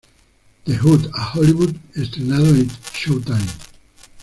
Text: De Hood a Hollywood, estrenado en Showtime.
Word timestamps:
De 0.65 0.73
Hood 0.79 1.11
a 1.13 1.25
Hollywood, 1.37 1.75
estrenado 1.93 2.47
en 2.47 2.67
Showtime. 2.91 3.39